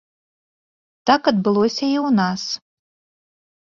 [1.11, 2.41] Так адбылося і ў нас.